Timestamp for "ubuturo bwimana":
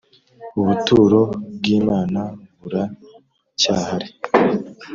0.59-2.21